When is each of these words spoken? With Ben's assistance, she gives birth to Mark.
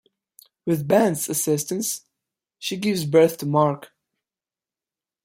With 0.65 0.87
Ben's 0.87 1.29
assistance, 1.29 2.07
she 2.57 2.75
gives 2.75 3.05
birth 3.05 3.37
to 3.37 3.45
Mark. 3.45 3.91